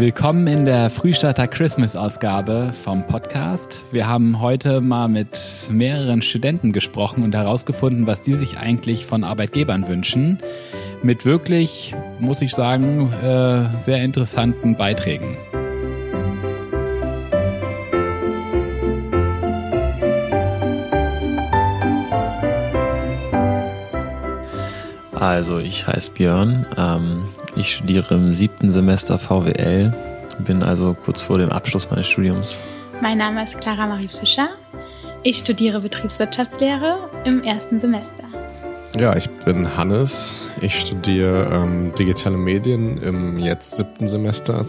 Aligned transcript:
Willkommen 0.00 0.46
in 0.46 0.64
der 0.64 0.88
Frühstarter 0.90 1.46
Christmas 1.46 1.96
Ausgabe 1.96 2.72
vom 2.84 3.06
Podcast. 3.06 3.82
Wir 3.92 4.08
haben 4.08 4.40
heute 4.40 4.80
mal 4.80 5.08
mit 5.08 5.68
mehreren 5.70 6.22
Studenten 6.22 6.72
gesprochen 6.72 7.22
und 7.22 7.34
herausgefunden, 7.34 8.06
was 8.06 8.22
die 8.22 8.34
sich 8.34 8.58
eigentlich 8.58 9.06
von 9.06 9.24
Arbeitgebern 9.24 9.88
wünschen. 9.88 10.38
Mit 11.02 11.24
wirklich, 11.24 11.94
muss 12.18 12.40
ich 12.42 12.52
sagen, 12.52 13.12
äh, 13.12 13.76
sehr 13.78 14.02
interessanten 14.02 14.76
Beiträgen. 14.76 15.36
Also, 25.20 25.58
ich 25.58 25.86
heiße 25.86 26.12
Björn. 26.12 26.64
Ähm, 26.78 27.24
ich 27.54 27.74
studiere 27.74 28.14
im 28.14 28.30
siebten 28.30 28.70
Semester 28.70 29.18
VWL, 29.18 29.92
bin 30.38 30.62
also 30.62 30.94
kurz 30.94 31.20
vor 31.20 31.36
dem 31.38 31.50
Abschluss 31.50 31.90
meines 31.90 32.08
Studiums. 32.08 32.58
Mein 33.02 33.18
Name 33.18 33.44
ist 33.44 33.60
Clara 33.60 33.86
Marie 33.86 34.08
Fischer. 34.08 34.48
Ich 35.22 35.36
studiere 35.36 35.80
Betriebswirtschaftslehre 35.80 37.10
im 37.24 37.42
ersten 37.42 37.80
Semester. 37.80 38.24
Ja, 38.98 39.14
ich 39.14 39.28
bin 39.44 39.76
Hannes. 39.76 40.40
Ich 40.62 40.80
studiere 40.80 41.50
ähm, 41.52 41.92
digitale 41.98 42.38
Medien 42.38 43.02
im 43.02 43.38
jetzt 43.38 43.76
siebten 43.76 44.08
Semester. 44.08 44.66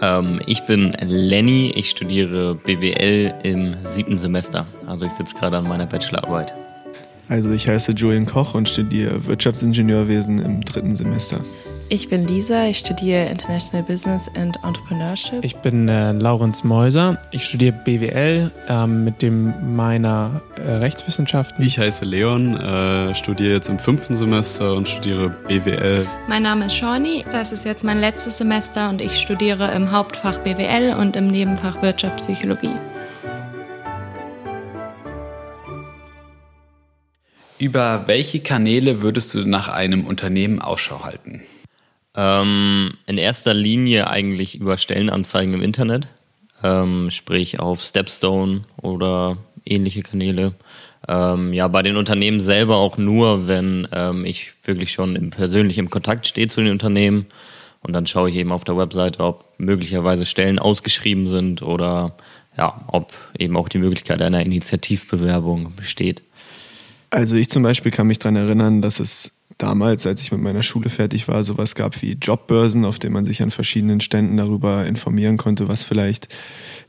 Ähm, 0.00 0.40
ich 0.46 0.64
bin 0.64 0.92
Lenny. 1.00 1.70
Ich 1.76 1.90
studiere 1.90 2.54
BWL 2.54 3.34
im 3.42 3.76
siebten 3.84 4.16
Semester. 4.16 4.66
Also 4.86 5.04
ich 5.04 5.12
sitze 5.12 5.34
gerade 5.34 5.58
an 5.58 5.68
meiner 5.68 5.86
Bachelorarbeit. 5.86 6.54
Also 7.32 7.50
ich 7.50 7.66
heiße 7.66 7.92
Julian 7.92 8.26
Koch 8.26 8.54
und 8.54 8.68
studiere 8.68 9.24
Wirtschaftsingenieurwesen 9.24 10.38
im 10.38 10.62
dritten 10.62 10.94
Semester. 10.94 11.40
Ich 11.88 12.10
bin 12.10 12.26
Lisa, 12.26 12.66
ich 12.66 12.76
studiere 12.76 13.24
International 13.24 13.82
Business 13.82 14.30
and 14.36 14.58
Entrepreneurship. 14.62 15.42
Ich 15.42 15.56
bin 15.56 15.88
äh, 15.88 16.12
Laurenz 16.12 16.62
Meuser, 16.62 17.16
ich 17.30 17.46
studiere 17.46 17.72
BWL 17.72 18.50
äh, 18.68 18.86
mit 18.86 19.22
dem 19.22 19.74
meiner 19.74 20.42
äh, 20.56 20.72
Rechtswissenschaften. 20.72 21.64
Ich 21.64 21.78
heiße 21.78 22.04
Leon, 22.04 22.54
äh, 22.54 23.14
studiere 23.14 23.54
jetzt 23.54 23.70
im 23.70 23.78
fünften 23.78 24.12
Semester 24.12 24.74
und 24.74 24.86
studiere 24.86 25.30
BWL. 25.48 26.06
Mein 26.28 26.42
Name 26.42 26.66
ist 26.66 26.76
Shawnee, 26.76 27.24
das 27.32 27.50
ist 27.50 27.64
jetzt 27.64 27.82
mein 27.82 27.98
letztes 27.98 28.36
Semester 28.36 28.90
und 28.90 29.00
ich 29.00 29.18
studiere 29.18 29.72
im 29.72 29.90
Hauptfach 29.90 30.36
BWL 30.40 30.94
und 30.98 31.16
im 31.16 31.28
Nebenfach 31.28 31.80
Wirtschaftspsychologie. 31.80 32.76
Über 37.62 38.08
welche 38.08 38.40
Kanäle 38.40 39.02
würdest 39.02 39.34
du 39.34 39.46
nach 39.46 39.68
einem 39.68 40.04
Unternehmen 40.04 40.58
Ausschau 40.58 41.04
halten? 41.04 41.42
Ähm, 42.16 42.94
in 43.06 43.18
erster 43.18 43.54
Linie 43.54 44.10
eigentlich 44.10 44.56
über 44.56 44.76
Stellenanzeigen 44.76 45.54
im 45.54 45.62
Internet, 45.62 46.08
ähm, 46.64 47.12
sprich 47.12 47.60
auf 47.60 47.80
Stepstone 47.80 48.62
oder 48.78 49.36
ähnliche 49.64 50.02
Kanäle. 50.02 50.54
Ähm, 51.06 51.52
ja, 51.52 51.68
bei 51.68 51.82
den 51.82 51.96
Unternehmen 51.96 52.40
selber 52.40 52.78
auch 52.78 52.98
nur, 52.98 53.46
wenn 53.46 53.86
ähm, 53.92 54.24
ich 54.24 54.54
wirklich 54.64 54.90
schon 54.90 55.14
im, 55.14 55.30
persönlich 55.30 55.78
im 55.78 55.88
Kontakt 55.88 56.26
stehe 56.26 56.48
zu 56.48 56.62
den 56.62 56.72
Unternehmen. 56.72 57.26
Und 57.80 57.92
dann 57.92 58.08
schaue 58.08 58.30
ich 58.30 58.34
eben 58.34 58.50
auf 58.50 58.64
der 58.64 58.76
Webseite, 58.76 59.20
ob 59.20 59.44
möglicherweise 59.58 60.26
Stellen 60.26 60.58
ausgeschrieben 60.58 61.28
sind 61.28 61.62
oder 61.62 62.16
ja, 62.58 62.84
ob 62.88 63.12
eben 63.38 63.56
auch 63.56 63.68
die 63.68 63.78
Möglichkeit 63.78 64.20
einer 64.20 64.44
Initiativbewerbung 64.44 65.76
besteht. 65.76 66.24
Also 67.12 67.36
ich 67.36 67.50
zum 67.50 67.62
Beispiel 67.62 67.92
kann 67.92 68.06
mich 68.06 68.18
daran 68.18 68.36
erinnern, 68.36 68.80
dass 68.80 68.98
es 68.98 69.32
damals, 69.58 70.06
als 70.06 70.22
ich 70.22 70.32
mit 70.32 70.40
meiner 70.40 70.62
Schule 70.62 70.88
fertig 70.88 71.28
war, 71.28 71.44
sowas 71.44 71.74
gab 71.74 72.00
wie 72.00 72.12
Jobbörsen, 72.12 72.86
auf 72.86 72.98
denen 72.98 73.12
man 73.12 73.26
sich 73.26 73.42
an 73.42 73.50
verschiedenen 73.50 74.00
Ständen 74.00 74.38
darüber 74.38 74.86
informieren 74.86 75.36
konnte, 75.36 75.68
was 75.68 75.82
vielleicht 75.82 76.34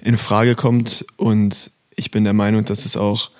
in 0.01 0.17
Frage 0.17 0.55
kommt. 0.55 1.05
Und 1.17 1.71
ich 1.93 2.09
bin 2.09 2.23
der 2.23 2.31
Meinung, 2.31 2.63
dass 2.63 2.85
es 2.85 2.95
auch 2.95 3.31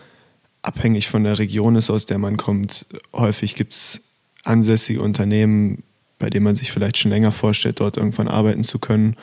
abhängig 0.62 1.08
von 1.08 1.24
der 1.24 1.40
Region 1.40 1.78
ist, 1.78 1.90
aus 1.90 2.06
der 2.06 2.18
man 2.18 2.36
kommt. 2.36 2.86
Häufig 3.14 3.56
gibt 3.56 3.72
es 3.72 4.02
ansässige 4.44 5.02
Unternehmen, 5.02 5.84
bei 6.20 6.30
denen 6.30 6.44
man 6.44 6.56
sich 6.56 6.74
vielleicht 6.74 6.98
schon 6.98 7.12
länger 7.12 7.32
vorstellt, 7.32 7.80
dort 7.80 7.96
irgendwann 7.96 8.28
arbeiten 8.28 8.64
zu 8.64 8.78
können. 8.78 9.16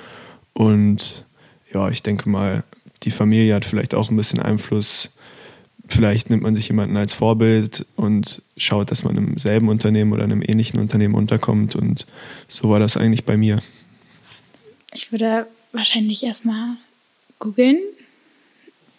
Und 0.55 1.27
ja, 1.75 1.91
ich 1.91 2.03
denke 2.03 2.27
mal, 2.31 2.65
die 3.03 3.11
Familie 3.11 3.55
hat 3.55 3.67
vielleicht 3.67 3.95
auch 3.95 4.11
ein 4.11 4.17
bisschen 4.17 4.41
Einfluss 4.41 5.11
Vielleicht 5.91 6.31
nimmt 6.31 6.45
man 6.45 6.55
sich 6.55 6.69
jemanden 6.69 6.97
als 6.97 7.12
Vorbild 7.12 7.84
und 7.97 8.43
schaut, 8.56 8.93
dass 8.93 9.03
man 9.03 9.17
im 9.17 9.39
selben 9.39 9.69
Unternehmen 9.69 10.12
oder 10.12 10.23
einem 10.23 10.41
ähnlichen 10.41 10.78
Unternehmen 10.78 11.17
unterkommt. 11.17 11.75
Und 11.75 12.06
so 12.49 12.71
war 12.71 12.78
das 12.78 12.97
eigentlich 12.97 13.25
bei 13.25 13.37
mir. 13.37 13.59
Ich 14.95 15.11
würde 15.11 15.47
wahrscheinlich 15.73 16.23
erstmal 16.23 16.77
googeln, 17.41 17.81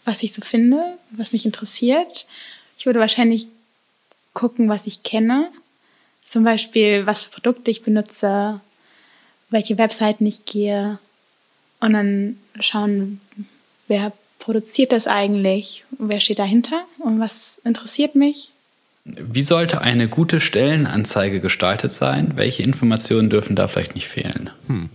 was 0.04 0.22
ich 0.22 0.34
so 0.34 0.42
finde, 0.42 0.98
was 1.12 1.32
mich 1.32 1.46
interessiert. 1.46 2.26
Ich 2.78 2.86
würde 2.86 3.00
wahrscheinlich 3.00 3.48
gucken, 4.34 4.68
was 4.68 4.86
ich 4.86 5.04
kenne. 5.04 5.50
Zum 6.24 6.44
Beispiel, 6.44 7.06
was 7.06 7.24
für 7.24 7.32
Produkte 7.32 7.72
ich 7.72 7.84
benutze, 7.84 8.60
welche 9.50 9.78
Webseiten 9.78 10.26
ich 10.26 10.44
gehe. 10.46 11.00
Und 11.80 11.94
dann 11.94 12.38
schauen, 12.60 13.22
wer 13.88 14.12
produziert 14.40 14.92
das 14.92 15.08
eigentlich? 15.08 15.86
Wer 16.04 16.20
steht 16.20 16.40
dahinter? 16.40 16.86
Und 16.98 17.20
was 17.20 17.62
interessiert 17.64 18.16
mich? 18.16 18.50
Wie 19.06 19.44
sollte 19.44 19.82
eine 19.82 20.08
gute 20.08 20.40
Stellenanzeige 20.40 21.40
gestaltet 21.40 21.94
sein? 21.94 22.32
Welche 22.36 22.64
Informationen 22.64 23.30
dürfen 23.30 23.56
da 23.56 23.68
vielleicht 23.68 23.94
nicht 23.94 24.08
fehlen? 24.08 24.50
Hm. 24.66 24.90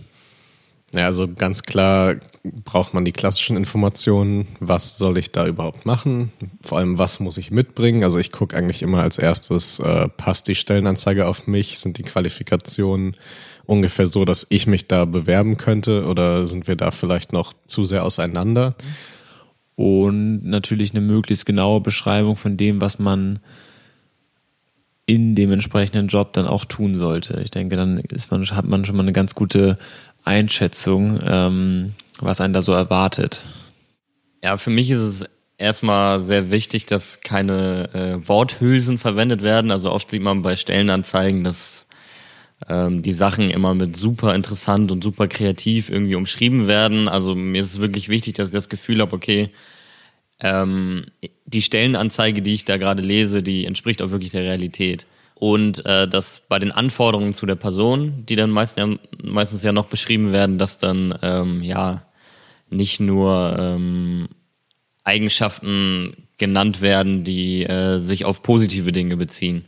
Ja, 0.93 1.05
also 1.05 1.29
ganz 1.33 1.63
klar 1.63 2.15
braucht 2.43 2.93
man 2.93 3.05
die 3.05 3.13
klassischen 3.13 3.55
Informationen. 3.55 4.49
Was 4.59 4.97
soll 4.97 5.17
ich 5.17 5.31
da 5.31 5.47
überhaupt 5.47 5.85
machen? 5.85 6.33
Vor 6.61 6.77
allem, 6.77 6.97
was 6.97 7.21
muss 7.21 7.37
ich 7.37 7.51
mitbringen? 7.51 8.03
Also 8.03 8.19
ich 8.19 8.33
gucke 8.33 8.57
eigentlich 8.57 8.81
immer 8.81 9.01
als 9.01 9.17
erstes, 9.17 9.79
äh, 9.79 10.09
passt 10.09 10.49
die 10.49 10.55
Stellenanzeige 10.55 11.25
auf 11.25 11.47
mich? 11.47 11.79
Sind 11.79 11.97
die 11.97 12.03
Qualifikationen 12.03 13.15
ungefähr 13.65 14.07
so, 14.07 14.25
dass 14.25 14.45
ich 14.49 14.67
mich 14.67 14.89
da 14.89 15.05
bewerben 15.05 15.55
könnte? 15.55 16.05
Oder 16.05 16.47
sind 16.47 16.67
wir 16.67 16.75
da 16.75 16.91
vielleicht 16.91 17.31
noch 17.31 17.53
zu 17.65 17.85
sehr 17.85 18.03
auseinander? 18.03 18.75
Mhm 18.81 19.16
und 19.77 20.43
natürlich 20.43 20.91
eine 20.91 21.01
möglichst 21.01 21.45
genaue 21.45 21.81
Beschreibung 21.81 22.35
von 22.35 22.57
dem, 22.57 22.81
was 22.81 22.97
man 22.97 23.39
in 25.05 25.35
dem 25.35 25.51
entsprechenden 25.51 26.07
Job 26.07 26.33
dann 26.33 26.47
auch 26.47 26.65
tun 26.65 26.95
sollte. 26.95 27.39
Ich 27.41 27.51
denke, 27.51 27.77
dann 27.77 27.99
ist 27.99 28.31
man, 28.31 28.43
hat 28.43 28.65
man 28.65 28.85
schon 28.85 28.97
mal 28.97 29.03
eine 29.03 29.13
ganz 29.13 29.35
gute 29.35 29.77
Einschätzung, 30.23 31.21
ähm, 31.23 31.93
was 32.19 32.41
einen 32.41 32.53
da 32.53 32.63
so 32.63 32.73
erwartet. 32.73 33.43
Ja, 34.43 34.57
für 34.57 34.71
mich 34.71 34.89
ist 34.89 34.99
es 34.99 35.25
erstmal 35.59 36.21
sehr 36.21 36.49
wichtig, 36.49 36.87
dass 36.87 37.21
keine 37.21 37.93
äh, 37.93 38.27
Worthülsen 38.27 38.97
verwendet 38.97 39.43
werden. 39.43 39.69
Also 39.69 39.91
oft 39.91 40.09
sieht 40.09 40.23
man 40.23 40.41
bei 40.41 40.55
Stellenanzeigen, 40.55 41.43
dass 41.43 41.86
ähm, 42.67 43.03
die 43.03 43.13
Sachen 43.13 43.49
immer 43.49 43.75
mit 43.75 43.95
super 43.95 44.33
interessant 44.33 44.91
und 44.91 45.03
super 45.03 45.27
kreativ 45.27 45.89
irgendwie 45.89 46.15
umschrieben 46.15 46.67
werden. 46.67 47.07
Also 47.07 47.35
mir 47.35 47.61
ist 47.61 47.73
es 47.73 47.81
wirklich 47.81 48.09
wichtig, 48.09 48.35
dass 48.35 48.49
ich 48.49 48.55
das 48.55 48.69
Gefühl 48.69 49.01
habe, 49.01 49.15
okay, 49.15 49.51
ähm, 50.41 51.05
die 51.45 51.61
Stellenanzeige, 51.61 52.41
die 52.41 52.53
ich 52.53 52.65
da 52.65 52.77
gerade 52.77 53.01
lese, 53.03 53.43
die 53.43 53.65
entspricht 53.65 54.01
auch 54.01 54.11
wirklich 54.11 54.31
der 54.31 54.43
Realität. 54.43 55.07
Und 55.35 55.85
äh, 55.85 56.07
dass 56.07 56.41
bei 56.49 56.57
den 56.57 56.71
Anforderungen 56.71 57.33
zu 57.33 57.45
der 57.45 57.55
Person, 57.55 58.25
die 58.25 58.35
dann 58.35 58.49
meist, 58.49 58.77
ja, 58.77 58.87
meistens 59.23 59.61
ja 59.61 59.71
noch 59.71 59.85
beschrieben 59.85 60.31
werden, 60.31 60.57
dass 60.57 60.79
dann 60.79 61.13
ähm, 61.21 61.61
ja 61.61 62.07
nicht 62.71 62.99
nur 62.99 63.55
ähm, 63.57 64.29
Eigenschaften 65.03 66.27
genannt 66.39 66.81
werden, 66.81 67.23
die 67.23 67.63
äh, 67.63 67.99
sich 67.99 68.25
auf 68.25 68.41
positive 68.41 68.91
Dinge 68.91 69.15
beziehen 69.15 69.65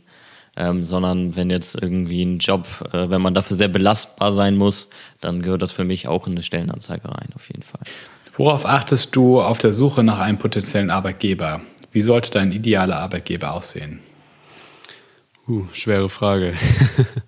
ähm, 0.56 0.84
sondern 0.84 1.36
wenn 1.36 1.50
jetzt 1.50 1.74
irgendwie 1.80 2.22
ein 2.22 2.38
Job, 2.38 2.66
äh, 2.92 3.08
wenn 3.08 3.22
man 3.22 3.34
dafür 3.34 3.56
sehr 3.56 3.68
belastbar 3.68 4.32
sein 4.32 4.56
muss, 4.56 4.88
dann 5.20 5.42
gehört 5.42 5.62
das 5.62 5.72
für 5.72 5.84
mich 5.84 6.08
auch 6.08 6.26
in 6.26 6.32
eine 6.32 6.42
Stellenanzeige 6.42 7.08
rein, 7.08 7.28
auf 7.34 7.48
jeden 7.48 7.62
Fall. 7.62 7.80
Worauf 8.36 8.66
achtest 8.66 9.14
du 9.16 9.40
auf 9.40 9.58
der 9.58 9.74
Suche 9.74 10.02
nach 10.02 10.18
einem 10.18 10.38
potenziellen 10.38 10.90
Arbeitgeber? 10.90 11.60
Wie 11.92 12.02
sollte 12.02 12.30
dein 12.30 12.52
idealer 12.52 12.98
Arbeitgeber 12.98 13.52
aussehen? 13.52 14.00
Uh, 15.48 15.66
schwere 15.72 16.08
Frage. 16.08 16.54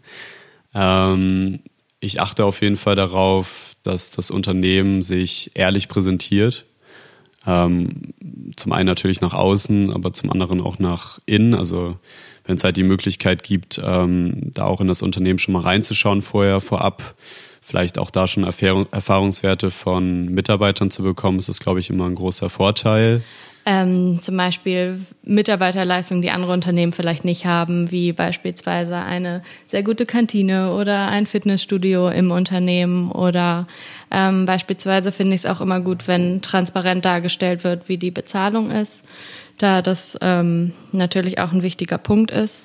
ähm, 0.74 1.60
ich 2.00 2.20
achte 2.20 2.44
auf 2.44 2.60
jeden 2.62 2.76
Fall 2.76 2.94
darauf, 2.94 3.74
dass 3.82 4.10
das 4.10 4.30
Unternehmen 4.30 5.02
sich 5.02 5.50
ehrlich 5.54 5.88
präsentiert. 5.88 6.64
Ähm, 7.46 8.14
zum 8.56 8.72
einen 8.72 8.86
natürlich 8.86 9.20
nach 9.20 9.34
außen, 9.34 9.92
aber 9.92 10.14
zum 10.14 10.30
anderen 10.30 10.60
auch 10.60 10.78
nach 10.78 11.18
innen. 11.26 11.54
Also 11.54 11.96
wenn 12.44 12.56
es 12.56 12.64
halt 12.64 12.76
die 12.76 12.82
Möglichkeit 12.82 13.42
gibt, 13.42 13.80
ähm, 13.84 14.52
da 14.54 14.64
auch 14.64 14.80
in 14.80 14.88
das 14.88 15.02
Unternehmen 15.02 15.38
schon 15.38 15.54
mal 15.54 15.62
reinzuschauen 15.62 16.22
vorher, 16.22 16.60
vorab, 16.60 17.14
vielleicht 17.60 17.98
auch 17.98 18.10
da 18.10 18.26
schon 18.26 18.44
Erfahrungswerte 18.44 19.70
von 19.70 20.26
Mitarbeitern 20.26 20.90
zu 20.90 21.02
bekommen, 21.02 21.38
ist 21.38 21.48
das, 21.48 21.60
glaube 21.60 21.80
ich, 21.80 21.90
immer 21.90 22.06
ein 22.06 22.16
großer 22.16 22.50
Vorteil. 22.50 23.22
Ähm, 23.64 24.20
zum 24.22 24.36
Beispiel 24.36 25.00
Mitarbeiterleistungen, 25.22 26.22
die 26.22 26.30
andere 26.30 26.52
Unternehmen 26.52 26.92
vielleicht 26.92 27.24
nicht 27.24 27.46
haben, 27.46 27.90
wie 27.90 28.12
beispielsweise 28.12 28.96
eine 28.96 29.42
sehr 29.66 29.82
gute 29.82 30.04
Kantine 30.04 30.72
oder 30.72 31.08
ein 31.08 31.26
Fitnessstudio 31.26 32.08
im 32.08 32.32
Unternehmen 32.32 33.12
oder 33.12 33.68
ähm, 34.10 34.46
beispielsweise 34.46 35.12
finde 35.12 35.34
ich 35.34 35.42
es 35.42 35.46
auch 35.46 35.60
immer 35.60 35.80
gut, 35.80 36.08
wenn 36.08 36.42
transparent 36.42 37.04
dargestellt 37.04 37.62
wird, 37.62 37.88
wie 37.88 37.98
die 37.98 38.10
Bezahlung 38.10 38.70
ist, 38.70 39.04
da 39.58 39.80
das 39.80 40.18
ähm, 40.20 40.72
natürlich 40.90 41.38
auch 41.38 41.52
ein 41.52 41.62
wichtiger 41.62 41.98
Punkt 41.98 42.30
ist. 42.32 42.64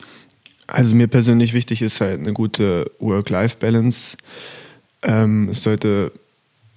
Also 0.66 0.96
mir 0.96 1.08
persönlich 1.08 1.54
wichtig 1.54 1.82
ist 1.82 2.02
halt 2.02 2.20
eine 2.20 2.34
gute 2.34 2.92
Work-Life-Balance. 3.00 4.18
Ähm, 5.04 5.50
es 5.50 5.64
sollte 5.64 6.12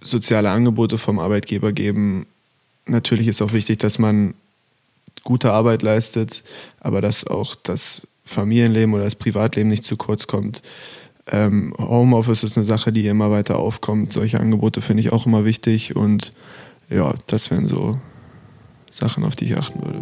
soziale 0.03 0.51
Angebote 0.51 0.99
vom 0.99 1.19
Arbeitgeber 1.19 1.73
geben, 1.73 2.27
natürlich 2.91 3.29
ist 3.29 3.41
auch 3.41 3.53
wichtig, 3.53 3.79
dass 3.79 3.99
man 3.99 4.35
gute 5.25 5.53
Arbeit 5.53 5.83
leistet, 5.83 6.43
aber 6.81 7.01
dass 7.01 7.27
auch 7.27 7.55
das 7.55 8.07
Familienleben 8.25 8.95
oder 8.95 9.05
das 9.05 9.15
Privatleben 9.15 9.69
nicht 9.69 9.85
zu 9.85 9.97
kurz 9.97 10.27
kommt. 10.27 10.63
Ähm, 11.27 11.75
Homeoffice 11.79 12.43
ist 12.43 12.57
eine 12.57 12.65
Sache, 12.65 12.93
die 12.93 13.07
immer 13.07 13.31
weiter 13.31 13.59
aufkommt. 13.59 14.13
Solche 14.13 14.41
Angebote 14.41 14.81
finde 14.81 15.03
ich 15.03 15.13
auch 15.13 15.27
immer 15.27 15.45
wichtig 15.45 15.97
und 15.97 16.33
ja, 16.89 17.15
das 17.27 17.51
wären 17.51 17.69
so 17.69 17.99
Sachen, 18.91 19.25
auf 19.25 19.37
die 19.37 19.47
ich 19.47 19.57
achten 19.57 19.81
würde. 19.83 20.01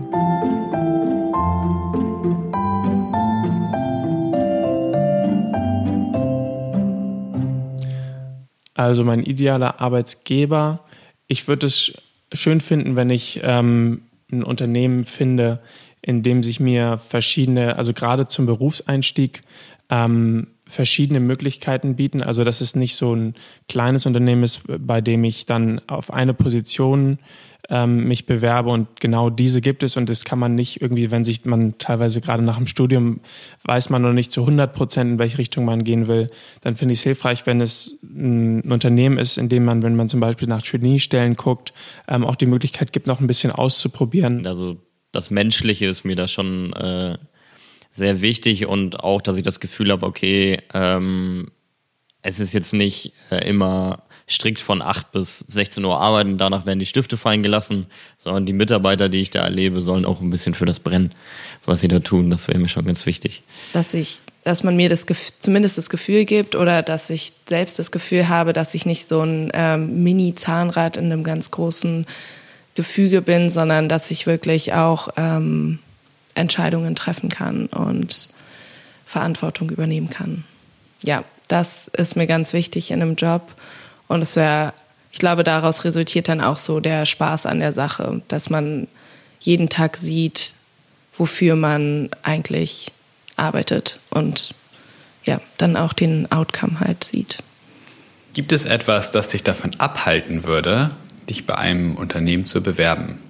Also 8.74 9.04
mein 9.04 9.24
idealer 9.24 9.80
Arbeitsgeber, 9.80 10.84
ich 11.26 11.48
würde 11.48 11.66
es 11.66 11.92
schön 12.32 12.60
finden, 12.60 12.96
wenn 12.96 13.10
ich 13.10 13.40
ähm, 13.42 14.02
ein 14.30 14.42
Unternehmen 14.42 15.04
finde, 15.04 15.60
in 16.02 16.22
dem 16.22 16.42
sich 16.42 16.60
mir 16.60 16.98
verschiedene, 16.98 17.76
also 17.76 17.92
gerade 17.92 18.26
zum 18.26 18.46
Berufseinstieg, 18.46 19.42
ähm, 19.90 20.48
verschiedene 20.66 21.20
Möglichkeiten 21.20 21.96
bieten. 21.96 22.22
Also 22.22 22.44
dass 22.44 22.60
es 22.60 22.76
nicht 22.76 22.94
so 22.94 23.14
ein 23.14 23.34
kleines 23.68 24.06
Unternehmen 24.06 24.42
ist, 24.42 24.62
bei 24.66 25.00
dem 25.00 25.24
ich 25.24 25.46
dann 25.46 25.80
auf 25.86 26.12
eine 26.12 26.34
Position 26.34 27.18
ähm, 27.70 28.08
mich 28.08 28.24
bewerbe 28.24 28.70
und 28.70 29.00
genau 29.00 29.28
diese 29.28 29.60
gibt 29.60 29.82
es 29.82 29.96
und 29.96 30.08
das 30.08 30.24
kann 30.24 30.38
man 30.38 30.54
nicht 30.54 30.80
irgendwie, 30.80 31.10
wenn 31.10 31.24
sich 31.24 31.44
man 31.44 31.76
teilweise 31.78 32.20
gerade 32.20 32.42
nach 32.42 32.56
dem 32.56 32.66
Studium 32.66 33.20
weiß 33.64 33.90
man 33.90 34.00
noch 34.02 34.12
nicht 34.12 34.32
zu 34.32 34.40
100 34.40 34.72
Prozent, 34.72 35.12
in 35.12 35.18
welche 35.18 35.38
Richtung 35.38 35.66
man 35.66 35.84
gehen 35.84 36.08
will, 36.08 36.30
dann 36.62 36.76
finde 36.76 36.94
ich 36.94 37.00
es 37.00 37.02
hilfreich, 37.04 37.46
wenn 37.46 37.60
es 37.60 37.98
ein 38.02 38.62
Unternehmen 38.72 39.18
ist, 39.18 39.36
in 39.36 39.48
dem 39.50 39.64
man, 39.64 39.82
wenn 39.82 39.96
man 39.96 40.08
zum 40.08 40.20
Beispiel 40.20 40.48
nach 40.48 40.62
Trainee-Stellen 40.62 41.36
guckt, 41.36 41.74
ähm, 42.08 42.24
auch 42.24 42.36
die 42.36 42.46
Möglichkeit 42.46 42.92
gibt, 42.92 43.06
noch 43.06 43.20
ein 43.20 43.26
bisschen 43.26 43.52
auszuprobieren. 43.52 44.46
Also 44.46 44.78
das 45.12 45.30
Menschliche 45.30 45.86
ist 45.86 46.04
mir 46.04 46.16
da 46.16 46.26
schon 46.26 46.72
äh, 46.72 47.18
sehr 47.90 48.22
wichtig 48.22 48.66
und 48.66 49.00
auch, 49.00 49.20
dass 49.20 49.36
ich 49.36 49.42
das 49.42 49.60
Gefühl 49.60 49.92
habe, 49.92 50.06
okay, 50.06 50.62
ähm, 50.72 51.50
es 52.22 52.40
ist 52.40 52.52
jetzt 52.52 52.72
nicht 52.72 53.12
äh, 53.30 53.46
immer 53.48 54.04
strikt 54.28 54.60
von 54.60 54.82
8 54.82 55.10
bis 55.12 55.40
16 55.48 55.84
Uhr 55.84 56.00
arbeiten, 56.00 56.38
danach 56.38 56.66
werden 56.66 56.78
die 56.78 56.86
Stifte 56.86 57.16
fallen 57.16 57.42
gelassen, 57.42 57.86
sondern 58.18 58.46
die 58.46 58.52
Mitarbeiter, 58.52 59.08
die 59.08 59.20
ich 59.20 59.30
da 59.30 59.42
erlebe, 59.42 59.80
sollen 59.80 60.04
auch 60.04 60.20
ein 60.20 60.30
bisschen 60.30 60.54
für 60.54 60.66
das 60.66 60.80
brennen, 60.80 61.10
was 61.64 61.80
sie 61.80 61.88
da 61.88 61.98
tun. 61.98 62.30
Das 62.30 62.48
wäre 62.48 62.58
mir 62.58 62.68
schon 62.68 62.84
ganz 62.84 63.06
wichtig. 63.06 63.42
Dass 63.72 63.94
ich, 63.94 64.20
dass 64.44 64.62
man 64.62 64.76
mir 64.76 64.88
das 64.88 65.06
zumindest 65.40 65.78
das 65.78 65.88
Gefühl 65.88 66.24
gibt 66.24 66.54
oder 66.54 66.82
dass 66.82 67.08
ich 67.10 67.32
selbst 67.46 67.78
das 67.78 67.90
Gefühl 67.90 68.28
habe, 68.28 68.52
dass 68.52 68.74
ich 68.74 68.84
nicht 68.84 69.06
so 69.08 69.22
ein 69.22 69.50
ähm, 69.54 70.02
Mini-Zahnrad 70.02 70.96
in 70.96 71.06
einem 71.06 71.24
ganz 71.24 71.50
großen 71.50 72.06
Gefüge 72.74 73.22
bin, 73.22 73.50
sondern 73.50 73.88
dass 73.88 74.10
ich 74.10 74.26
wirklich 74.26 74.74
auch 74.74 75.08
ähm, 75.16 75.78
Entscheidungen 76.34 76.94
treffen 76.94 77.28
kann 77.28 77.66
und 77.66 78.28
Verantwortung 79.04 79.70
übernehmen 79.70 80.10
kann. 80.10 80.44
Ja, 81.02 81.24
das 81.48 81.88
ist 81.88 82.14
mir 82.14 82.26
ganz 82.26 82.52
wichtig 82.52 82.90
in 82.90 83.00
einem 83.00 83.16
Job. 83.16 83.54
Und 84.08 84.22
es 84.22 84.36
wäre, 84.36 84.72
ich 85.12 85.18
glaube, 85.18 85.44
daraus 85.44 85.84
resultiert 85.84 86.28
dann 86.28 86.40
auch 86.40 86.58
so 86.58 86.80
der 86.80 87.06
Spaß 87.06 87.46
an 87.46 87.60
der 87.60 87.72
Sache, 87.72 88.22
dass 88.28 88.50
man 88.50 88.88
jeden 89.40 89.68
Tag 89.68 89.96
sieht, 89.96 90.54
wofür 91.16 91.56
man 91.56 92.10
eigentlich 92.22 92.92
arbeitet 93.36 94.00
und 94.10 94.54
ja, 95.24 95.40
dann 95.58 95.76
auch 95.76 95.92
den 95.92 96.30
Outcome 96.32 96.80
halt 96.80 97.04
sieht. 97.04 97.38
Gibt 98.34 98.52
es 98.52 98.64
etwas, 98.64 99.10
das 99.10 99.28
dich 99.28 99.42
davon 99.42 99.74
abhalten 99.78 100.44
würde, 100.44 100.90
dich 101.28 101.46
bei 101.46 101.56
einem 101.56 101.96
Unternehmen 101.96 102.46
zu 102.46 102.62
bewerben? 102.62 103.20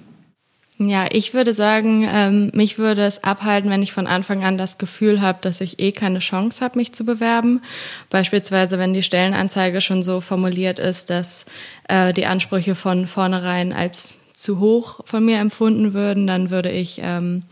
Ja, 0.80 1.06
ich 1.10 1.34
würde 1.34 1.54
sagen, 1.54 2.08
ähm, 2.08 2.52
mich 2.54 2.78
würde 2.78 3.04
es 3.04 3.24
abhalten, 3.24 3.68
wenn 3.68 3.82
ich 3.82 3.92
von 3.92 4.06
Anfang 4.06 4.44
an 4.44 4.56
das 4.58 4.78
Gefühl 4.78 5.20
habe, 5.20 5.38
dass 5.40 5.60
ich 5.60 5.80
eh 5.80 5.90
keine 5.90 6.20
Chance 6.20 6.64
habe, 6.64 6.78
mich 6.78 6.92
zu 6.92 7.04
bewerben. 7.04 7.62
Beispielsweise, 8.10 8.78
wenn 8.78 8.94
die 8.94 9.02
Stellenanzeige 9.02 9.80
schon 9.80 10.04
so 10.04 10.20
formuliert 10.20 10.78
ist, 10.78 11.10
dass 11.10 11.46
äh, 11.88 12.12
die 12.12 12.26
Ansprüche 12.26 12.76
von 12.76 13.08
vornherein 13.08 13.72
als 13.72 14.20
zu 14.34 14.60
hoch 14.60 15.00
von 15.04 15.24
mir 15.24 15.40
empfunden 15.40 15.94
würden, 15.94 16.28
dann 16.28 16.50
würde 16.50 16.70
ich 16.70 17.00
ähm, 17.02 17.42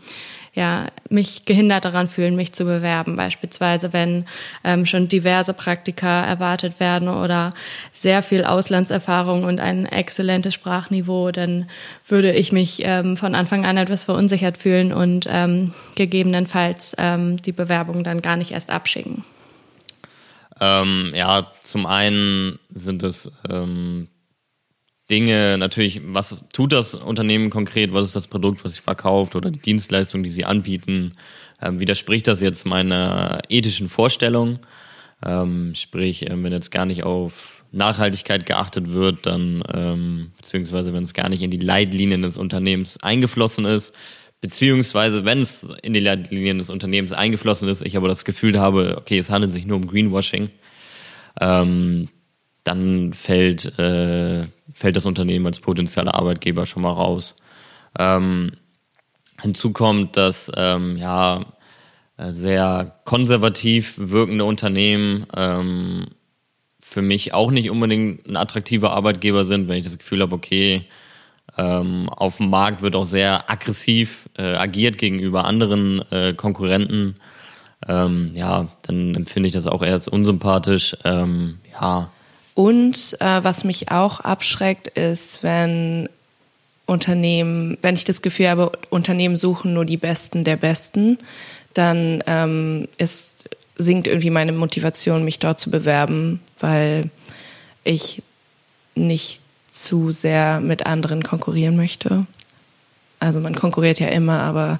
ja, 0.57 0.87
mich 1.07 1.45
gehindert 1.45 1.85
daran 1.85 2.07
fühlen, 2.07 2.35
mich 2.35 2.51
zu 2.51 2.65
bewerben. 2.65 3.15
Beispielsweise, 3.15 3.93
wenn 3.93 4.25
ähm, 4.63 4.87
schon 4.87 5.07
diverse 5.07 5.53
Praktika 5.53 6.25
erwartet 6.25 6.79
werden 6.79 7.09
oder 7.09 7.51
sehr 7.91 8.23
viel 8.23 8.43
Auslandserfahrung 8.43 9.43
und 9.43 9.59
ein 9.59 9.85
exzellentes 9.85 10.55
Sprachniveau, 10.55 11.31
dann 11.31 11.69
würde 12.07 12.33
ich 12.33 12.51
mich 12.51 12.81
ähm, 12.83 13.17
von 13.17 13.35
Anfang 13.35 13.67
an 13.67 13.77
etwas 13.77 14.05
verunsichert 14.05 14.57
fühlen 14.57 14.91
und 14.91 15.27
ähm, 15.29 15.75
gegebenenfalls 15.93 16.95
ähm, 16.97 17.37
die 17.37 17.51
Bewerbung 17.51 18.03
dann 18.03 18.23
gar 18.23 18.35
nicht 18.35 18.51
erst 18.51 18.71
abschicken. 18.71 19.23
Ähm, 20.59 21.11
ja, 21.13 21.51
zum 21.61 21.85
einen 21.85 22.57
sind 22.71 23.03
es 23.03 23.31
ähm, 23.47 24.07
Dinge 25.09 25.57
natürlich, 25.57 26.01
was 26.05 26.45
tut 26.51 26.73
das 26.73 26.93
Unternehmen 26.93 27.49
konkret, 27.49 27.93
was 27.93 28.05
ist 28.05 28.15
das 28.15 28.27
Produkt, 28.27 28.65
was 28.65 28.75
sie 28.75 28.81
verkauft 28.81 29.35
oder 29.35 29.51
die 29.51 29.59
Dienstleistung, 29.59 30.23
die 30.23 30.29
sie 30.29 30.45
anbieten, 30.45 31.13
ähm, 31.61 31.79
widerspricht 31.79 32.27
das 32.27 32.41
jetzt 32.41 32.65
meiner 32.65 33.39
ethischen 33.49 33.89
Vorstellung? 33.89 34.59
Ähm, 35.25 35.73
sprich, 35.75 36.29
äh, 36.29 36.43
wenn 36.43 36.51
jetzt 36.51 36.71
gar 36.71 36.85
nicht 36.85 37.03
auf 37.03 37.63
Nachhaltigkeit 37.71 38.45
geachtet 38.45 38.91
wird, 38.91 39.25
dann 39.25 39.63
ähm, 39.73 40.31
beziehungsweise 40.37 40.93
wenn 40.93 41.03
es 41.03 41.13
gar 41.13 41.29
nicht 41.29 41.41
in 41.41 41.51
die 41.51 41.57
Leitlinien 41.57 42.21
des 42.21 42.37
Unternehmens 42.37 42.97
eingeflossen 43.01 43.65
ist, 43.65 43.93
beziehungsweise 44.41 45.25
wenn 45.25 45.41
es 45.41 45.67
in 45.81 45.93
die 45.93 45.99
Leitlinien 45.99 46.59
des 46.59 46.69
Unternehmens 46.69 47.13
eingeflossen 47.13 47.67
ist, 47.67 47.85
ich 47.85 47.97
aber 47.97 48.07
das 48.07 48.25
Gefühl 48.25 48.59
habe, 48.59 48.97
okay, 48.97 49.17
es 49.17 49.29
handelt 49.29 49.53
sich 49.53 49.65
nur 49.65 49.77
um 49.77 49.87
Greenwashing, 49.87 50.49
ähm, 51.39 52.09
dann 52.63 53.13
fällt, 53.13 53.77
äh, 53.79 54.47
fällt 54.71 54.95
das 54.95 55.05
Unternehmen 55.05 55.45
als 55.45 55.59
potenzieller 55.59 56.15
Arbeitgeber 56.15 56.65
schon 56.65 56.83
mal 56.83 56.91
raus. 56.91 57.35
Ähm, 57.97 58.51
hinzu 59.41 59.71
kommt, 59.71 60.17
dass 60.17 60.51
ähm, 60.55 60.97
ja 60.97 61.45
sehr 62.17 62.99
konservativ 63.05 63.93
wirkende 63.97 64.43
Unternehmen 64.43 65.27
ähm, 65.35 66.07
für 66.81 67.01
mich 67.01 67.33
auch 67.33 67.51
nicht 67.51 67.69
unbedingt 67.69 68.27
ein 68.27 68.37
attraktiver 68.37 68.91
Arbeitgeber 68.93 69.45
sind, 69.45 69.67
wenn 69.67 69.77
ich 69.77 69.83
das 69.83 69.97
Gefühl 69.97 70.21
habe, 70.21 70.33
okay, 70.33 70.85
ähm, 71.57 72.09
auf 72.09 72.37
dem 72.37 72.49
Markt 72.49 72.81
wird 72.81 72.95
auch 72.95 73.05
sehr 73.05 73.49
aggressiv 73.49 74.29
äh, 74.37 74.55
agiert 74.55 74.97
gegenüber 74.97 75.45
anderen 75.45 76.01
äh, 76.11 76.33
Konkurrenten. 76.33 77.15
Ähm, 77.87 78.31
ja, 78.33 78.67
dann 78.83 79.15
empfinde 79.15 79.47
ich 79.47 79.53
das 79.53 79.67
auch 79.67 79.83
eher 79.83 79.93
als 79.93 80.07
unsympathisch. 80.07 80.95
Ähm, 81.03 81.59
ja, 81.71 82.11
und 82.57 83.15
äh, 83.19 83.43
was 83.43 83.65
mich 83.65 83.91
auch 83.91 84.19
abschreckt, 84.21 84.87
ist, 84.87 85.43
wenn 85.43 86.09
Unternehmen, 86.87 87.77
wenn 87.83 87.93
ich 87.93 88.03
das 88.03 88.23
Gefühl 88.23 88.49
habe, 88.49 88.71
Unternehmen 88.89 89.37
suchen 89.37 89.75
nur 89.75 89.85
die 89.85 89.97
Besten 89.97 90.43
der 90.43 90.55
Besten, 90.55 91.19
dann 91.75 92.23
ähm, 92.25 92.87
ist, 92.97 93.47
sinkt 93.75 94.07
irgendwie 94.07 94.31
meine 94.31 94.53
Motivation, 94.53 95.23
mich 95.23 95.37
dort 95.37 95.59
zu 95.59 95.69
bewerben, 95.69 96.39
weil 96.59 97.11
ich 97.83 98.23
nicht 98.95 99.41
zu 99.69 100.11
sehr 100.11 100.59
mit 100.59 100.87
anderen 100.87 101.21
konkurrieren 101.21 101.77
möchte. 101.77 102.25
Also 103.19 103.39
man 103.39 103.53
konkurriert 103.53 103.99
ja 103.99 104.07
immer, 104.07 104.39
aber 104.39 104.79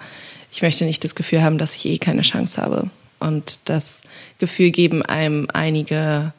ich 0.52 0.64
möchte 0.64 0.84
nicht 0.84 1.04
das 1.04 1.14
Gefühl 1.14 1.44
haben, 1.44 1.60
dass 1.60 1.76
ich 1.76 1.86
eh 1.86 2.00
keine 2.00 2.24
Chance 2.24 2.60
habe. 2.60 2.90
Und 3.20 3.60
das 3.66 4.02
Gefühl 4.40 4.72
geben 4.72 5.04
einem 5.04 5.48
einige 5.54 6.34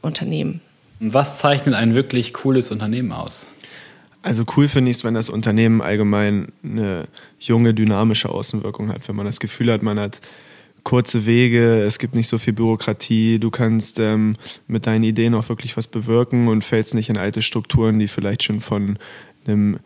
Unternehmen. 0.00 0.60
Was 1.04 1.38
zeichnet 1.38 1.74
ein 1.74 1.96
wirklich 1.96 2.32
cooles 2.32 2.70
Unternehmen 2.70 3.10
aus? 3.10 3.48
Also 4.22 4.44
cool 4.56 4.68
finde 4.68 4.92
ich 4.92 4.98
es, 4.98 5.04
wenn 5.04 5.14
das 5.14 5.30
Unternehmen 5.30 5.82
allgemein 5.82 6.52
eine 6.62 7.08
junge, 7.40 7.74
dynamische 7.74 8.28
Außenwirkung 8.28 8.92
hat. 8.92 9.08
Wenn 9.08 9.16
man 9.16 9.26
das 9.26 9.40
Gefühl 9.40 9.72
hat, 9.72 9.82
man 9.82 9.98
hat 9.98 10.20
kurze 10.84 11.26
Wege, 11.26 11.82
es 11.82 11.98
gibt 11.98 12.14
nicht 12.14 12.28
so 12.28 12.38
viel 12.38 12.52
Bürokratie, 12.52 13.40
du 13.40 13.50
kannst 13.50 13.98
ähm, 13.98 14.36
mit 14.68 14.86
deinen 14.86 15.02
Ideen 15.02 15.34
auch 15.34 15.48
wirklich 15.48 15.76
was 15.76 15.88
bewirken 15.88 16.46
und 16.46 16.62
fällst 16.62 16.94
nicht 16.94 17.08
in 17.08 17.18
alte 17.18 17.42
Strukturen, 17.42 17.98
die 17.98 18.06
vielleicht 18.06 18.44
schon 18.44 18.60
von 18.60 18.96
einem 19.44 19.80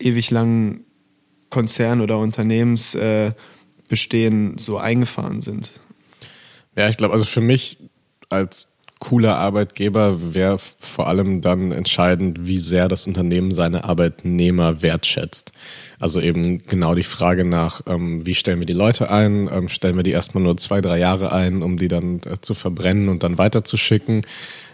ewig 0.00 0.32
langen 0.32 0.80
Konzern- 1.48 2.00
oder 2.00 2.18
Unternehmensbestehen 2.18 4.54
äh, 4.54 4.58
so 4.58 4.78
eingefahren 4.78 5.40
sind. 5.40 5.70
Ja, 6.74 6.88
ich 6.88 6.96
glaube, 6.96 7.14
also 7.14 7.24
für 7.24 7.40
mich 7.40 7.78
als 8.30 8.69
cooler 9.00 9.36
Arbeitgeber 9.38 10.34
wäre 10.34 10.58
vor 10.58 11.08
allem 11.08 11.40
dann 11.40 11.72
entscheidend, 11.72 12.46
wie 12.46 12.58
sehr 12.58 12.86
das 12.86 13.06
Unternehmen 13.06 13.52
seine 13.52 13.84
Arbeitnehmer 13.84 14.82
wertschätzt. 14.82 15.52
Also 15.98 16.20
eben 16.20 16.66
genau 16.66 16.94
die 16.94 17.02
Frage 17.02 17.44
nach, 17.44 17.80
ähm, 17.86 18.24
wie 18.24 18.34
stellen 18.34 18.60
wir 18.60 18.66
die 18.66 18.72
Leute 18.72 19.10
ein? 19.10 19.48
Ähm, 19.52 19.68
stellen 19.68 19.96
wir 19.96 20.02
die 20.02 20.12
erstmal 20.12 20.44
nur 20.44 20.56
zwei, 20.58 20.80
drei 20.80 20.98
Jahre 20.98 21.32
ein, 21.32 21.62
um 21.62 21.78
die 21.78 21.88
dann 21.88 22.20
äh, 22.26 22.40
zu 22.40 22.54
verbrennen 22.54 23.08
und 23.08 23.22
dann 23.22 23.38
weiterzuschicken? 23.38 24.22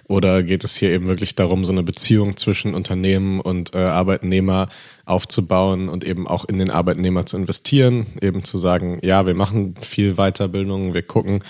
Oder 0.08 0.44
geht 0.44 0.62
es 0.62 0.76
hier 0.76 0.90
eben 0.90 1.08
wirklich 1.08 1.34
darum, 1.34 1.64
so 1.64 1.72
eine 1.72 1.82
Beziehung 1.82 2.36
zwischen 2.36 2.74
Unternehmen 2.74 3.40
und 3.40 3.74
äh, 3.74 3.78
Arbeitnehmer 3.78 4.68
aufzubauen 5.04 5.88
und 5.88 6.04
eben 6.04 6.28
auch 6.28 6.44
in 6.44 6.58
den 6.58 6.70
Arbeitnehmer 6.70 7.26
zu 7.26 7.36
investieren, 7.36 8.06
eben 8.20 8.44
zu 8.44 8.56
sagen, 8.56 9.00
ja, 9.02 9.26
wir 9.26 9.34
machen 9.34 9.74
viel 9.80 10.14
Weiterbildung, 10.14 10.94
wir 10.94 11.02
gucken, 11.02 11.42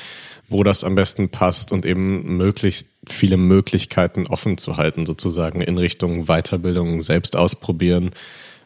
wo 0.49 0.63
das 0.63 0.85
am 0.85 0.95
besten 0.95 1.29
passt 1.29 1.73
und 1.73 1.85
eben 1.85 2.37
möglichst 2.37 2.93
viele 3.09 3.37
Möglichkeiten 3.37 4.27
offen 4.27 4.59
zu 4.59 4.77
halten, 4.77 5.07
sozusagen 5.07 5.61
in 5.61 5.79
Richtung 5.79 6.27
Weiterbildung 6.27 7.01
selbst 7.01 7.37
ausprobieren 7.37 8.11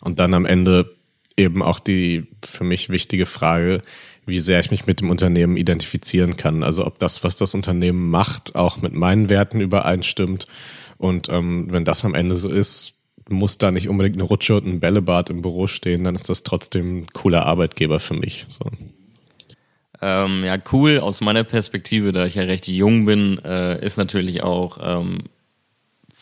und 0.01 0.19
dann 0.19 0.35
am 0.35 0.47
Ende 0.47 0.95
eben 1.37 1.63
auch 1.63 1.79
die 1.79 2.27
für 2.45 2.65
mich 2.65 2.91
wichtige 2.91 3.27
Frage, 3.27 3.83
wie 4.27 4.41
sehr 4.41 4.61
ich 4.61 4.71
mich 4.71 4.87
mit 4.87 5.01
dem 5.01 5.11
Unternehmen 5.11 5.57
identifizieren 5.57 6.37
kann. 6.37 6.63
Also 6.63 6.87
ob 6.87 6.99
das, 6.99 7.25
was 7.25 7.37
das 7.37 7.55
Unternehmen 7.55 8.11
macht, 8.11 8.55
auch 8.55 8.83
mit 8.83 8.93
meinen 8.93 9.29
Werten 9.29 9.61
übereinstimmt. 9.61 10.47
Und 10.99 11.29
ähm, 11.31 11.69
wenn 11.71 11.85
das 11.85 12.05
am 12.05 12.15
Ende 12.15 12.37
so 12.37 12.49
ist, 12.49 13.01
muss 13.29 13.59
da 13.59 13.71
nicht 13.71 13.89
unbedingt 13.89 14.17
eine 14.17 14.25
Rutsche 14.25 14.57
und 14.57 14.67
ein 14.67 14.81
Bällebad 14.81 15.31
im 15.31 15.41
Büro 15.41 15.67
stehen, 15.67 16.05
dann 16.05 16.15
ist 16.15 16.29
das 16.29 16.43
trotzdem 16.43 16.99
ein 16.99 17.07
cooler 17.13 17.47
Arbeitgeber 17.47 18.01
für 18.01 18.15
mich. 18.15 18.47
So. 18.49 18.67
Ähm, 20.03 20.45
ja, 20.45 20.57
cool 20.73 20.99
aus 20.99 21.21
meiner 21.21 21.45
Perspektive, 21.45 22.13
da 22.13 22.25
ich 22.25 22.35
ja 22.35 22.43
recht 22.45 22.67
jung 22.69 23.05
bin, 23.05 23.39
äh, 23.45 23.85
ist 23.85 23.99
natürlich 23.99 24.43
auch, 24.43 24.79
ähm, 24.83 25.25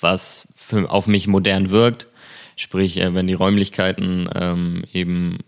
was 0.01 0.49
für, 0.55 0.91
auf 0.91 1.07
mich 1.07 1.29
modern 1.29 1.71
wirkt. 1.71 2.09
Sprich, 2.57 2.97
äh, 2.99 3.15
wenn 3.15 3.29
die 3.29 3.35
Räumlichkeiten 3.35 4.29
ähm, 4.35 4.85
eben 4.93 5.39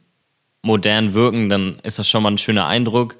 modern 0.62 1.14
wirken, 1.14 1.49
dann 1.49 1.80
ist 1.82 1.99
das 1.99 2.08
schon 2.08 2.22
mal 2.22 2.30
ein 2.30 2.38
schöner 2.38 2.66
Eindruck. 2.68 3.16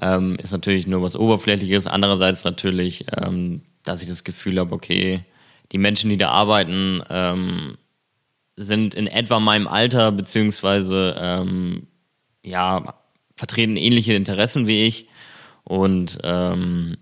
Ähm, 0.00 0.36
ist 0.36 0.52
natürlich 0.52 0.86
nur 0.86 1.02
was 1.02 1.16
Oberflächliches. 1.16 1.88
Andererseits 1.88 2.44
natürlich, 2.44 3.06
ähm, 3.16 3.62
dass 3.84 4.02
ich 4.02 4.08
das 4.08 4.22
Gefühl 4.22 4.60
habe, 4.60 4.72
okay, 4.72 5.24
die 5.72 5.78
Menschen, 5.78 6.10
die 6.10 6.16
da 6.16 6.30
arbeiten, 6.30 7.02
ähm, 7.10 7.76
sind 8.54 8.94
in 8.94 9.08
etwa 9.08 9.40
meinem 9.40 9.66
Alter, 9.66 10.12
beziehungsweise 10.12 11.46
ja, 12.42 12.94
vertreten 13.38 13.76
ähnliche 13.76 14.14
Interessen 14.14 14.66
wie 14.66 14.84
ich 14.86 15.08
und 15.64 16.18
ähm, 16.24 16.96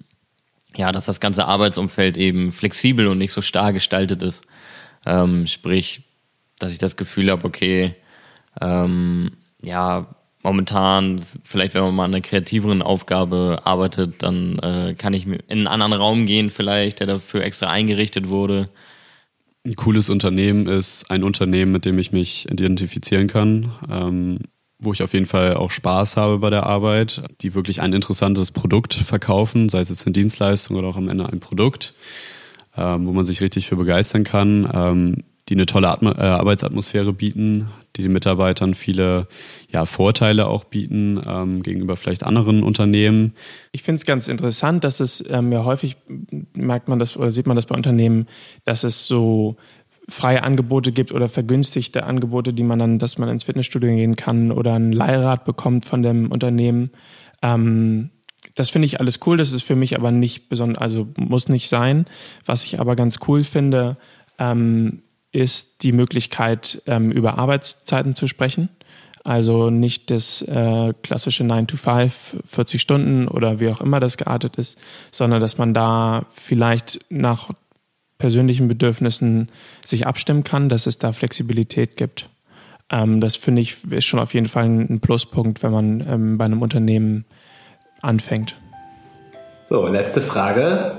ja, 0.76 0.92
dass 0.92 1.06
das 1.06 1.18
ganze 1.18 1.46
Arbeitsumfeld 1.46 2.16
eben 2.18 2.52
flexibel 2.52 3.06
und 3.06 3.18
nicht 3.18 3.32
so 3.32 3.40
starr 3.40 3.72
gestaltet 3.72 4.22
ist. 4.22 4.44
Ähm, 5.06 5.46
sprich, 5.46 6.02
dass 6.58 6.72
ich 6.72 6.78
das 6.78 6.96
Gefühl 6.96 7.30
habe, 7.30 7.46
okay, 7.46 7.94
ähm, 8.60 9.32
ja, 9.62 10.14
momentan, 10.42 11.22
vielleicht 11.44 11.74
wenn 11.74 11.82
man 11.82 11.94
mal 11.94 12.04
an 12.04 12.14
einer 12.14 12.20
kreativeren 12.20 12.82
Aufgabe 12.82 13.60
arbeitet, 13.64 14.22
dann 14.22 14.58
äh, 14.58 14.94
kann 14.94 15.14
ich 15.14 15.26
in 15.26 15.40
einen 15.48 15.66
anderen 15.66 15.92
Raum 15.94 16.26
gehen 16.26 16.50
vielleicht, 16.50 17.00
der 17.00 17.06
dafür 17.06 17.44
extra 17.44 17.70
eingerichtet 17.70 18.28
wurde. 18.28 18.68
Ein 19.64 19.74
cooles 19.74 20.10
Unternehmen 20.10 20.68
ist 20.68 21.10
ein 21.10 21.24
Unternehmen, 21.24 21.72
mit 21.72 21.86
dem 21.86 21.98
ich 21.98 22.12
mich 22.12 22.48
identifizieren 22.50 23.26
kann. 23.26 23.72
Ähm, 23.90 24.38
wo 24.78 24.92
ich 24.92 25.02
auf 25.02 25.14
jeden 25.14 25.26
Fall 25.26 25.54
auch 25.54 25.70
Spaß 25.70 26.16
habe 26.16 26.38
bei 26.38 26.50
der 26.50 26.66
Arbeit, 26.66 27.22
die 27.40 27.54
wirklich 27.54 27.80
ein 27.80 27.92
interessantes 27.92 28.50
Produkt 28.50 28.94
verkaufen, 28.94 29.68
sei 29.68 29.80
es 29.80 29.88
jetzt 29.88 30.06
eine 30.06 30.12
Dienstleistung 30.12 30.76
oder 30.76 30.88
auch 30.88 30.96
am 30.96 31.08
Ende 31.08 31.26
ein 31.26 31.40
Produkt, 31.40 31.94
ähm, 32.76 33.06
wo 33.06 33.12
man 33.12 33.24
sich 33.24 33.40
richtig 33.40 33.66
für 33.66 33.76
begeistern 33.76 34.24
kann, 34.24 34.70
ähm, 34.72 35.24
die 35.48 35.54
eine 35.54 35.66
tolle 35.66 35.88
Atmo 35.88 36.10
äh, 36.10 36.22
Arbeitsatmosphäre 36.22 37.12
bieten, 37.12 37.68
die 37.94 38.02
den 38.02 38.12
Mitarbeitern 38.12 38.74
viele 38.74 39.28
ja, 39.72 39.84
Vorteile 39.84 40.48
auch 40.48 40.64
bieten 40.64 41.22
ähm, 41.24 41.62
gegenüber 41.62 41.96
vielleicht 41.96 42.24
anderen 42.24 42.62
Unternehmen. 42.62 43.32
Ich 43.70 43.82
finde 43.82 43.96
es 43.96 44.06
ganz 44.06 44.26
interessant, 44.26 44.82
dass 44.82 44.98
es 44.98 45.24
ähm, 45.28 45.52
ja 45.52 45.64
häufig 45.64 45.96
merkt 46.52 46.88
man 46.88 46.98
das 46.98 47.16
oder 47.16 47.30
sieht 47.30 47.46
man 47.46 47.56
das 47.56 47.66
bei 47.66 47.76
Unternehmen, 47.76 48.26
dass 48.64 48.82
es 48.82 49.06
so 49.06 49.56
freie 50.08 50.42
Angebote 50.42 50.92
gibt 50.92 51.12
oder 51.12 51.28
vergünstigte 51.28 52.04
Angebote, 52.04 52.52
die 52.52 52.62
man 52.62 52.78
dann, 52.78 52.98
dass 52.98 53.18
man 53.18 53.28
ins 53.28 53.44
Fitnessstudio 53.44 53.90
gehen 53.90 54.16
kann 54.16 54.52
oder 54.52 54.74
ein 54.74 54.92
Leihrad 54.92 55.44
bekommt 55.44 55.84
von 55.84 56.02
dem 56.02 56.30
Unternehmen. 56.30 56.90
Ähm, 57.42 58.10
das 58.54 58.70
finde 58.70 58.86
ich 58.86 59.00
alles 59.00 59.20
cool. 59.26 59.36
Das 59.36 59.52
ist 59.52 59.62
für 59.62 59.76
mich 59.76 59.96
aber 59.96 60.10
nicht 60.10 60.48
besonders, 60.48 60.80
also 60.80 61.08
muss 61.16 61.48
nicht 61.48 61.68
sein. 61.68 62.06
Was 62.44 62.64
ich 62.64 62.78
aber 62.80 62.96
ganz 62.96 63.18
cool 63.26 63.44
finde, 63.44 63.96
ähm, 64.38 65.02
ist 65.32 65.82
die 65.82 65.92
Möglichkeit, 65.92 66.82
ähm, 66.86 67.10
über 67.10 67.38
Arbeitszeiten 67.38 68.14
zu 68.14 68.28
sprechen. 68.28 68.70
Also 69.24 69.70
nicht 69.70 70.10
das 70.10 70.40
äh, 70.42 70.94
klassische 71.02 71.42
9 71.42 71.66
to 71.66 71.76
5, 71.76 72.36
40 72.46 72.80
Stunden 72.80 73.26
oder 73.26 73.58
wie 73.58 73.68
auch 73.68 73.80
immer 73.80 73.98
das 73.98 74.16
geartet 74.16 74.56
ist, 74.56 74.78
sondern 75.10 75.40
dass 75.40 75.58
man 75.58 75.74
da 75.74 76.26
vielleicht 76.32 77.00
nach 77.10 77.50
persönlichen 78.18 78.68
Bedürfnissen 78.68 79.48
sich 79.84 80.06
abstimmen 80.06 80.44
kann, 80.44 80.68
dass 80.68 80.86
es 80.86 80.98
da 80.98 81.12
Flexibilität 81.12 81.96
gibt. 81.96 82.28
Ähm, 82.90 83.20
das 83.20 83.36
finde 83.36 83.62
ich 83.62 83.76
ist 83.90 84.04
schon 84.04 84.20
auf 84.20 84.34
jeden 84.34 84.48
Fall 84.48 84.64
ein 84.64 85.00
Pluspunkt, 85.00 85.62
wenn 85.62 85.72
man 85.72 86.06
ähm, 86.08 86.38
bei 86.38 86.44
einem 86.44 86.62
Unternehmen 86.62 87.24
anfängt. 88.02 88.56
So, 89.68 89.86
letzte 89.86 90.20
Frage. 90.20 90.98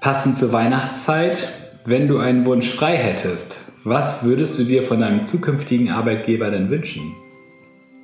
Passend 0.00 0.36
zur 0.36 0.52
Weihnachtszeit, 0.52 1.52
wenn 1.84 2.08
du 2.08 2.18
einen 2.18 2.44
Wunsch 2.44 2.68
frei 2.68 2.96
hättest, 2.96 3.58
was 3.84 4.24
würdest 4.24 4.58
du 4.58 4.64
dir 4.64 4.82
von 4.82 5.00
deinem 5.00 5.22
zukünftigen 5.22 5.90
Arbeitgeber 5.90 6.50
denn 6.50 6.70
wünschen? 6.70 7.14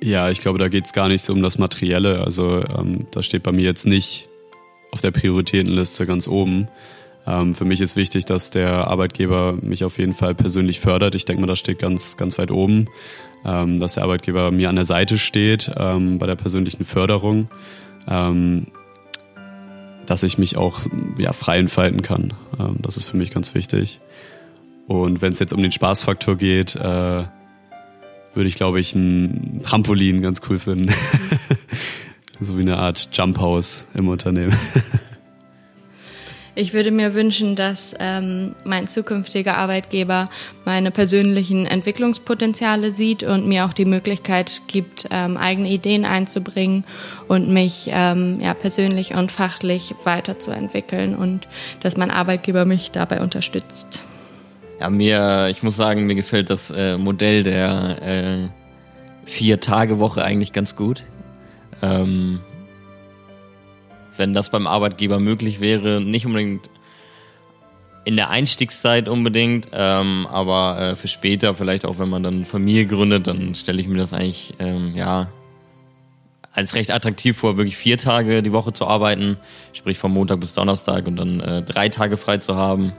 Ja, 0.01 0.29
ich 0.29 0.39
glaube, 0.39 0.59
da 0.59 0.69
geht 0.69 0.85
es 0.85 0.93
gar 0.93 1.09
nicht 1.09 1.23
so 1.23 1.33
um 1.33 1.41
das 1.41 1.57
Materielle. 1.57 2.21
Also 2.23 2.63
ähm, 2.63 3.07
das 3.11 3.25
steht 3.25 3.43
bei 3.43 3.51
mir 3.51 3.65
jetzt 3.65 3.85
nicht 3.85 4.29
auf 4.91 5.01
der 5.01 5.11
Prioritätenliste 5.11 6.05
ganz 6.05 6.27
oben. 6.27 6.69
Ähm, 7.29 7.53
für 7.53 7.65
mich 7.65 7.79
ist 7.79 7.95
wichtig, 7.95 8.25
dass 8.25 8.49
der 8.49 8.87
Arbeitgeber 8.87 9.57
mich 9.61 9.83
auf 9.83 9.99
jeden 9.99 10.13
Fall 10.13 10.33
persönlich 10.33 10.79
fördert. 10.79 11.13
Ich 11.13 11.25
denke 11.25 11.41
mal, 11.41 11.47
das 11.47 11.59
steht 11.59 11.77
ganz, 11.79 12.17
ganz 12.17 12.37
weit 12.39 12.49
oben, 12.49 12.87
ähm, 13.45 13.79
dass 13.79 13.93
der 13.93 14.03
Arbeitgeber 14.03 14.49
mir 14.51 14.69
an 14.69 14.75
der 14.75 14.85
Seite 14.85 15.17
steht 15.19 15.71
ähm, 15.77 16.17
bei 16.17 16.25
der 16.25 16.35
persönlichen 16.35 16.85
Förderung, 16.85 17.49
dass 20.07 20.23
ich 20.23 20.39
mich 20.39 20.57
auch 20.57 20.79
ja, 21.19 21.31
frei 21.31 21.59
entfalten 21.59 22.01
kann. 22.01 22.33
Das 22.79 22.97
ist 22.97 23.07
für 23.07 23.17
mich 23.17 23.29
ganz 23.29 23.53
wichtig. 23.53 23.99
Und 24.87 25.21
wenn 25.21 25.33
es 25.33 25.37
jetzt 25.37 25.53
um 25.53 25.61
den 25.61 25.71
Spaßfaktor 25.71 26.35
geht, 26.35 26.75
äh, 26.75 26.79
würde 28.33 28.47
ich, 28.47 28.55
glaube 28.55 28.79
ich, 28.79 28.95
ein 28.95 29.61
Trampolin 29.61 30.23
ganz 30.23 30.41
cool 30.49 30.57
finden. 30.57 30.91
so 32.39 32.57
wie 32.57 32.61
eine 32.61 32.77
Art 32.77 33.09
Jump 33.13 33.37
House 33.37 33.85
im 33.93 34.07
Unternehmen. 34.07 34.57
Ich 36.59 36.73
würde 36.73 36.91
mir 36.91 37.13
wünschen, 37.13 37.55
dass 37.55 37.95
ähm, 38.01 38.53
mein 38.65 38.89
zukünftiger 38.89 39.57
Arbeitgeber 39.57 40.27
meine 40.65 40.91
persönlichen 40.91 41.65
Entwicklungspotenziale 41.65 42.91
sieht 42.91 43.23
und 43.23 43.47
mir 43.47 43.63
auch 43.63 43.71
die 43.71 43.85
Möglichkeit 43.85 44.63
gibt, 44.67 45.07
ähm, 45.09 45.37
eigene 45.37 45.69
Ideen 45.69 46.03
einzubringen 46.03 46.83
und 47.29 47.47
mich 47.47 47.89
ähm, 47.93 48.41
ja, 48.41 48.53
persönlich 48.53 49.13
und 49.13 49.31
fachlich 49.31 49.95
weiterzuentwickeln 50.03 51.15
und 51.15 51.47
dass 51.79 51.95
mein 51.95 52.11
Arbeitgeber 52.11 52.65
mich 52.65 52.91
dabei 52.91 53.21
unterstützt. 53.21 54.01
Ja, 54.81 54.89
mir, 54.89 55.47
ich 55.49 55.63
muss 55.63 55.77
sagen, 55.77 56.07
mir 56.07 56.15
gefällt 56.15 56.49
das 56.49 56.71
äh, 56.71 56.97
Modell 56.97 57.43
der 57.43 58.01
äh, 58.01 58.49
Vier-Tage-Woche 59.23 60.21
eigentlich 60.21 60.51
ganz 60.51 60.75
gut. 60.75 61.03
Ähm, 61.81 62.41
wenn 64.19 64.33
das 64.33 64.51
beim 64.51 64.67
Arbeitgeber 64.67 65.19
möglich 65.19 65.61
wäre, 65.61 66.01
nicht 66.01 66.25
unbedingt 66.25 66.69
in 68.05 68.15
der 68.15 68.29
Einstiegszeit 68.29 69.09
unbedingt, 69.09 69.67
ähm, 69.71 70.27
aber 70.29 70.79
äh, 70.79 70.95
für 70.95 71.07
später, 71.07 71.55
vielleicht 71.55 71.85
auch 71.85 71.97
wenn 71.99 72.09
man 72.09 72.23
dann 72.23 72.43
Familie 72.45 72.85
gründet, 72.85 73.27
dann 73.27 73.55
stelle 73.55 73.79
ich 73.81 73.87
mir 73.87 73.97
das 73.97 74.13
eigentlich 74.13 74.53
ähm, 74.59 74.93
ja 74.95 75.29
als 76.51 76.75
recht 76.75 76.91
attraktiv 76.91 77.37
vor, 77.37 77.55
wirklich 77.57 77.77
vier 77.77 77.97
Tage 77.97 78.43
die 78.43 78.51
Woche 78.51 78.73
zu 78.73 78.85
arbeiten, 78.87 79.37
sprich 79.73 79.97
von 79.97 80.11
Montag 80.11 80.39
bis 80.39 80.53
Donnerstag 80.53 81.07
und 81.07 81.15
dann 81.17 81.39
äh, 81.39 81.61
drei 81.61 81.87
Tage 81.89 82.17
frei 82.17 82.39
zu 82.39 82.55
haben, 82.55 82.93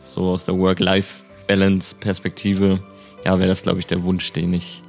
so 0.00 0.30
aus 0.30 0.44
der 0.44 0.58
Work-Life-Balance-Perspektive. 0.58 2.80
Ja, 3.24 3.38
wäre 3.38 3.48
das, 3.48 3.62
glaube 3.62 3.78
ich, 3.78 3.86
der 3.86 4.02
Wunsch, 4.02 4.32
den 4.32 4.52
ich 4.52 4.82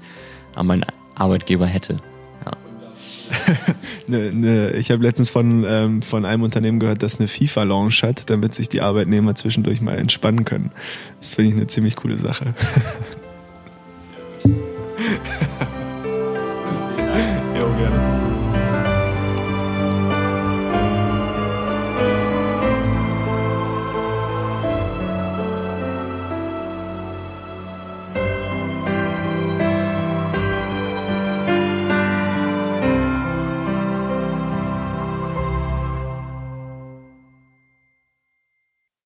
an 0.55 0.65
meinen 0.67 0.85
Arbeitgeber 1.15 1.67
hätte. 1.67 1.97
ne, 4.07 4.31
ne, 4.31 4.71
ich 4.71 4.91
habe 4.91 5.03
letztens 5.03 5.29
von, 5.29 5.65
ähm, 5.67 6.01
von 6.01 6.25
einem 6.25 6.43
Unternehmen 6.43 6.79
gehört, 6.79 7.03
das 7.03 7.19
eine 7.19 7.27
FIFA-Lounge 7.27 8.01
hat, 8.03 8.29
damit 8.29 8.55
sich 8.55 8.69
die 8.69 8.81
Arbeitnehmer 8.81 9.35
zwischendurch 9.35 9.81
mal 9.81 9.97
entspannen 9.97 10.45
können. 10.45 10.71
Das 11.19 11.29
finde 11.29 11.51
ich 11.51 11.57
eine 11.57 11.67
ziemlich 11.67 11.95
coole 11.95 12.17
Sache. 12.17 12.53